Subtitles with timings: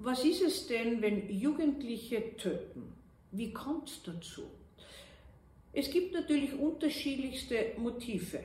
[0.00, 2.94] Was ist es denn, wenn Jugendliche töten?
[3.32, 4.44] Wie kommt es dazu?
[5.72, 8.38] Es gibt natürlich unterschiedlichste Motive,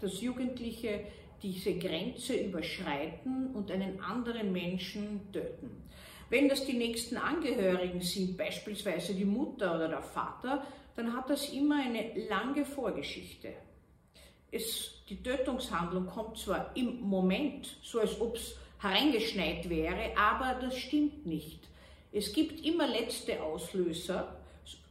[0.00, 1.04] dass Jugendliche
[1.40, 5.84] diese Grenze überschreiten und einen anderen Menschen töten.
[6.28, 10.66] Wenn das die nächsten Angehörigen sind, beispielsweise die Mutter oder der Vater,
[10.96, 13.52] dann hat das immer eine lange Vorgeschichte.
[14.50, 20.76] Es, die Tötungshandlung kommt zwar im Moment, so als ob es hereingeschneit wäre, aber das
[20.78, 21.60] stimmt nicht.
[22.12, 24.36] Es gibt immer letzte Auslöser,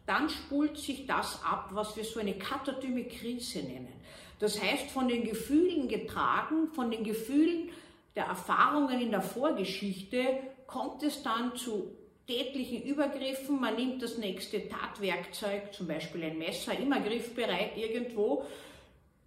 [0.06, 3.94] dann spult sich das ab, was wir so eine katatyme Krise nennen.
[4.40, 7.70] Das heißt, von den Gefühlen getragen, von den Gefühlen
[8.16, 11.96] der Erfahrungen in der Vorgeschichte kommt es dann zu
[12.28, 13.60] tätlichen Übergriffen.
[13.60, 18.46] Man nimmt das nächste Tatwerkzeug, zum Beispiel ein Messer, immer griffbereit irgendwo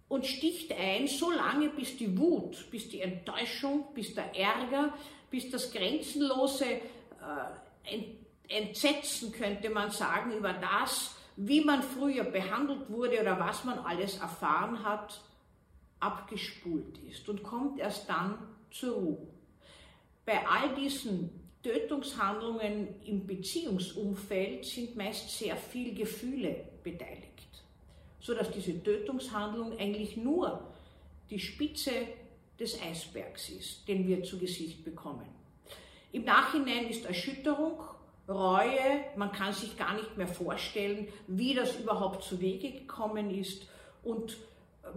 [0.09, 4.93] und sticht ein, so lange bis die Wut, bis die Enttäuschung, bis der Ärger,
[5.29, 8.03] bis das grenzenlose äh,
[8.47, 14.17] Entsetzen, könnte man sagen, über das, wie man früher behandelt wurde oder was man alles
[14.19, 15.21] erfahren hat,
[15.99, 18.37] abgespult ist und kommt erst dann
[18.71, 19.27] zur Ruhe.
[20.25, 21.29] Bei all diesen
[21.63, 27.36] Tötungshandlungen im Beziehungsumfeld sind meist sehr viel Gefühle beteiligt
[28.19, 30.61] sodass diese Tötungshandlung eigentlich nur
[31.29, 31.91] die Spitze
[32.59, 35.27] des Eisbergs ist, den wir zu Gesicht bekommen.
[36.11, 37.79] Im Nachhinein ist Erschütterung,
[38.27, 43.67] Reue, man kann sich gar nicht mehr vorstellen, wie das überhaupt zu Wege gekommen ist
[44.03, 44.37] und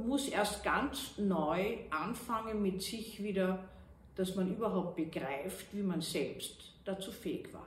[0.04, 3.68] muss erst ganz neu anfangen mit sich wieder,
[4.16, 7.66] dass man überhaupt begreift, wie man selbst dazu fähig war.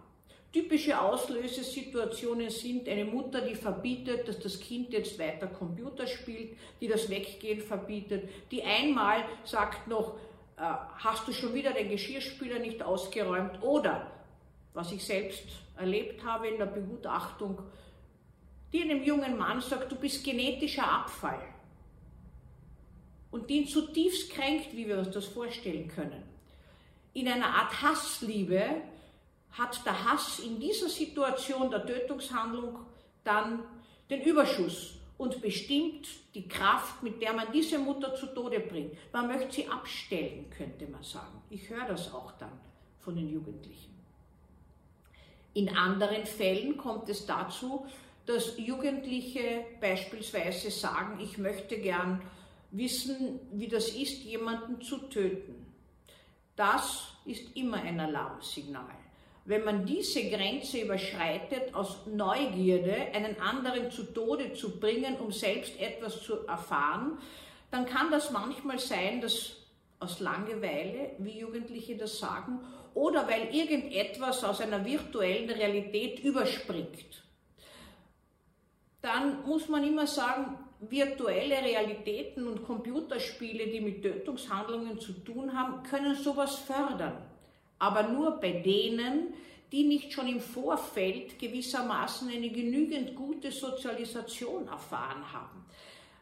[0.53, 6.87] Typische Auslösesituationen sind eine Mutter, die verbietet, dass das Kind jetzt weiter Computer spielt, die
[6.87, 10.13] das Weggehen verbietet, die einmal sagt noch,
[10.55, 10.61] äh,
[10.99, 14.11] hast du schon wieder den Geschirrspüler nicht ausgeräumt oder,
[14.75, 15.43] was ich selbst
[15.75, 17.59] erlebt habe in der Begutachtung,
[18.71, 21.41] die einem jungen Mann sagt, du bist genetischer Abfall
[23.31, 26.21] und die ihn zutiefst kränkt, wie wir uns das vorstellen können.
[27.15, 28.83] In einer Art Hassliebe
[29.53, 32.79] hat der Hass in dieser Situation der Tötungshandlung
[33.23, 33.63] dann
[34.09, 38.93] den Überschuss und bestimmt die Kraft, mit der man diese Mutter zu Tode bringt.
[39.13, 41.41] Man möchte sie abstellen, könnte man sagen.
[41.49, 42.59] Ich höre das auch dann
[42.99, 43.93] von den Jugendlichen.
[45.53, 47.85] In anderen Fällen kommt es dazu,
[48.25, 52.21] dass Jugendliche beispielsweise sagen, ich möchte gern
[52.71, 55.67] wissen, wie das ist, jemanden zu töten.
[56.55, 59.02] Das ist immer ein Alarmsignal
[59.45, 65.79] wenn man diese Grenze überschreitet, aus Neugierde einen anderen zu Tode zu bringen, um selbst
[65.79, 67.17] etwas zu erfahren,
[67.69, 69.57] dann kann das manchmal sein, dass
[69.99, 72.59] aus Langeweile, wie Jugendliche das sagen,
[72.93, 77.23] oder weil irgendetwas aus einer virtuellen Realität überspringt.
[79.01, 85.83] Dann muss man immer sagen, virtuelle Realitäten und Computerspiele, die mit Tötungshandlungen zu tun haben,
[85.83, 87.32] können sowas fördern
[87.79, 89.33] aber nur bei denen,
[89.71, 95.65] die nicht schon im Vorfeld gewissermaßen eine genügend gute Sozialisation erfahren haben.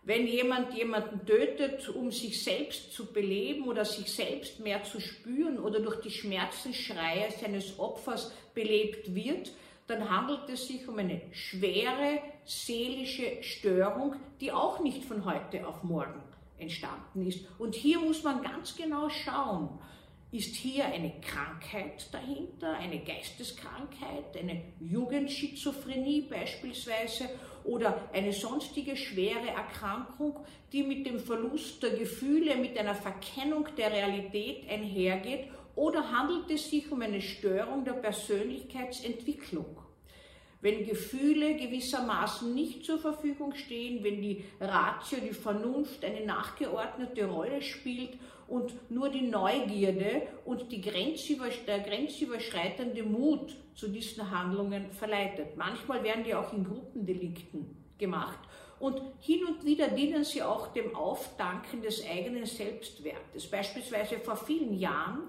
[0.03, 5.59] Wenn jemand jemanden tötet, um sich selbst zu beleben oder sich selbst mehr zu spüren
[5.59, 9.51] oder durch die Schmerzensschreie seines Opfers belebt wird,
[9.85, 15.83] dann handelt es sich um eine schwere seelische Störung, die auch nicht von heute auf
[15.83, 16.23] morgen
[16.57, 17.45] entstanden ist.
[17.59, 19.69] Und hier muss man ganz genau schauen,
[20.31, 27.29] ist hier eine Krankheit dahinter, eine Geisteskrankheit, eine Jugendschizophrenie beispielsweise
[27.65, 30.39] oder eine sonstige schwere Erkrankung,
[30.71, 36.69] die mit dem Verlust der Gefühle, mit einer Verkennung der Realität einhergeht oder handelt es
[36.69, 39.77] sich um eine Störung der Persönlichkeitsentwicklung?
[40.61, 47.61] Wenn Gefühle gewissermaßen nicht zur Verfügung stehen, wenn die Ratio, die Vernunft eine nachgeordnete Rolle
[47.63, 48.11] spielt
[48.47, 55.57] und nur die Neugierde und die grenzüber, der grenzüberschreitende Mut zu diesen Handlungen verleitet.
[55.57, 58.39] Manchmal werden die auch in Gruppendelikten gemacht.
[58.79, 63.47] Und hin und wieder dienen sie auch dem Aufdanken des eigenen Selbstwertes.
[63.49, 65.23] Beispielsweise vor vielen Jahren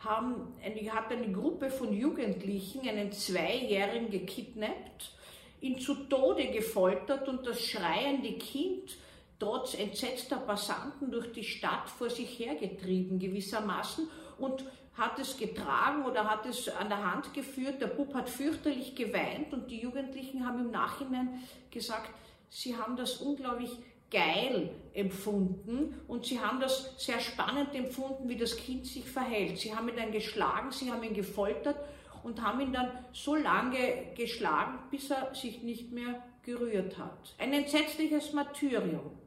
[0.00, 0.54] haben,
[0.90, 5.12] hat eine Gruppe von Jugendlichen einen Zweijährigen gekidnappt,
[5.60, 8.96] ihn zu Tode gefoltert und das schreiende Kind
[9.38, 14.08] trotz entsetzter Passanten durch die Stadt vor sich hergetrieben gewissermaßen
[14.38, 14.64] und
[14.94, 17.80] hat es getragen oder hat es an der Hand geführt.
[17.80, 22.10] Der Bub hat fürchterlich geweint und die Jugendlichen haben im Nachhinein gesagt,
[22.48, 23.76] sie haben das unglaublich
[24.10, 29.58] geil empfunden und sie haben das sehr spannend empfunden, wie das Kind sich verhält.
[29.58, 31.76] Sie haben ihn dann geschlagen, sie haben ihn gefoltert
[32.22, 37.34] und haben ihn dann so lange geschlagen, bis er sich nicht mehr gerührt hat.
[37.38, 39.18] Ein entsetzliches Martyrium.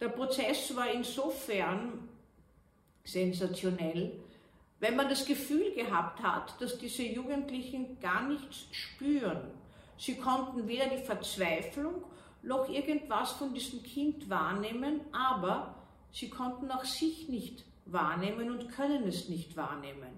[0.00, 2.08] Der Prozess war insofern
[3.04, 4.12] sensationell,
[4.80, 9.50] wenn man das Gefühl gehabt hat, dass diese Jugendlichen gar nichts spüren.
[9.96, 12.04] Sie konnten weder die Verzweiflung
[12.46, 15.74] noch irgendwas von diesem Kind wahrnehmen, aber
[16.12, 20.08] sie konnten auch sich nicht wahrnehmen und können es nicht wahrnehmen.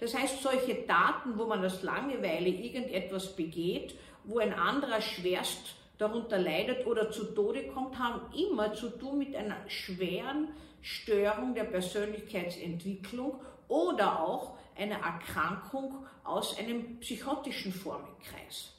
[0.00, 3.94] Das heißt, solche Daten, wo man aus Langeweile irgendetwas begeht,
[4.24, 9.34] wo ein anderer schwerst darunter leidet oder zu Tode kommt, haben immer zu tun mit
[9.34, 10.48] einer schweren
[10.80, 18.77] Störung der Persönlichkeitsentwicklung oder auch einer Erkrankung aus einem psychotischen Formenkreis.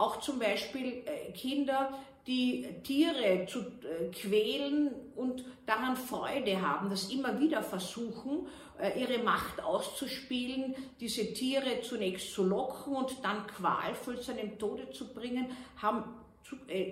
[0.00, 1.90] Auch zum Beispiel äh, Kinder,
[2.26, 8.46] die Tiere zu äh, quälen und daran Freude haben, das immer wieder versuchen,
[8.80, 14.90] äh, ihre Macht auszuspielen, diese Tiere zunächst zu locken und dann qualvoll zu einem Tode
[14.90, 16.02] zu bringen, haben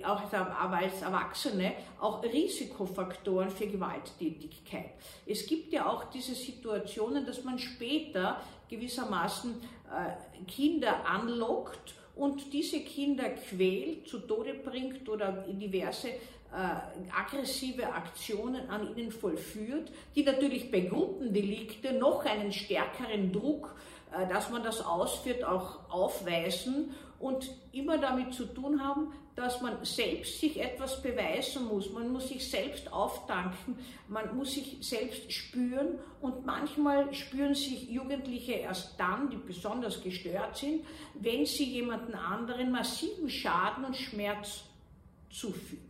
[0.04, 4.90] auch als Erwachsene auch Risikofaktoren für Gewalttätigkeit.
[5.26, 9.60] Es gibt ja auch diese Situationen, dass man später gewissermaßen
[10.46, 16.16] Kinder anlockt und diese Kinder quält, zu Tode bringt oder diverse äh,
[17.14, 23.97] aggressive Aktionen an ihnen vollführt, die natürlich bei Gruppendelikte noch einen stärkeren Druck, äh,
[24.28, 30.40] dass man das ausführt, auch aufweisen und immer damit zu tun haben, dass man selbst
[30.40, 31.92] sich etwas beweisen muss.
[31.92, 33.78] Man muss sich selbst auftanken,
[34.08, 40.56] man muss sich selbst spüren und manchmal spüren sich Jugendliche erst dann, die besonders gestört
[40.56, 40.84] sind,
[41.14, 44.64] wenn sie jemanden anderen massiven Schaden und Schmerz
[45.30, 45.86] zufügen.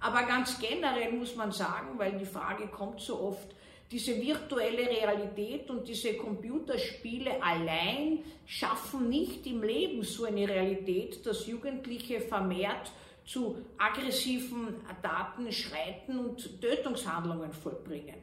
[0.00, 3.55] Aber ganz generell muss man sagen, weil die Frage kommt so oft,
[3.90, 11.46] diese virtuelle Realität und diese Computerspiele allein schaffen nicht im Leben so eine Realität, dass
[11.46, 12.90] Jugendliche vermehrt
[13.24, 18.16] zu aggressiven Daten schreiten und Tötungshandlungen vollbringen.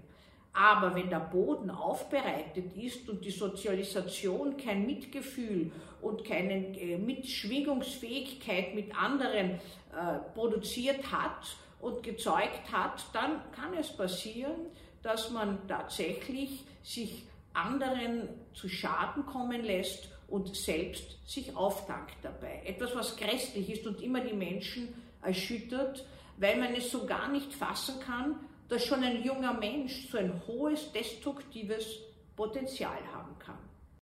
[0.54, 5.72] Aber wenn der Boden aufbereitet ist und die Sozialisation kein Mitgefühl
[6.02, 13.92] und keine äh, Mitschwingungsfähigkeit mit anderen äh, produziert hat und gezeugt hat, dann kann es
[13.98, 14.68] passieren,
[15.04, 17.24] dass man tatsächlich sich
[17.54, 22.64] anderen zu Schaden kommen lässt und selbst sich aufdankt dabei.
[22.66, 26.06] Etwas, was grässlich ist und immer die Menschen erschüttert,
[26.38, 28.40] weil man es so gar nicht fassen kann,
[28.70, 32.00] dass schon ein junger Mensch so ein hohes destruktives
[32.36, 33.60] Potenzial haben kann.